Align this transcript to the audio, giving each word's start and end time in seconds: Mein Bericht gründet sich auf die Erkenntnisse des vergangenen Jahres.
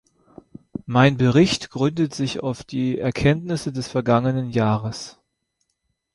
Mein 0.87 1.17
Bericht 1.17 1.69
gründet 1.69 2.15
sich 2.15 2.39
auf 2.39 2.63
die 2.63 2.97
Erkenntnisse 2.97 3.71
des 3.71 3.87
vergangenen 3.87 4.49
Jahres. 4.49 5.19